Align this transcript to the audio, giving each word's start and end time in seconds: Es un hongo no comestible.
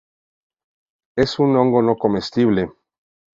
Es 1.15 1.37
un 1.37 1.55
hongo 1.57 1.83
no 1.83 1.95
comestible. 1.95 2.71